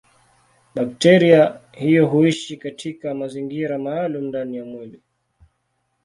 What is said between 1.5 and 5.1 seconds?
hiyo huishi katika mazingira maalumu ndani ya mwili.